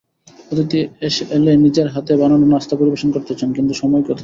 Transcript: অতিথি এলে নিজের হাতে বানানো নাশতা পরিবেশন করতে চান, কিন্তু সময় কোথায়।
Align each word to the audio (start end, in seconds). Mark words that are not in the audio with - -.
অতিথি 0.51 0.79
এলে 1.37 1.51
নিজের 1.65 1.87
হাতে 1.95 2.13
বানানো 2.17 2.45
নাশতা 2.47 2.75
পরিবেশন 2.79 3.09
করতে 3.15 3.33
চান, 3.39 3.49
কিন্তু 3.57 3.73
সময় 3.73 4.03
কোথায়। 4.03 4.19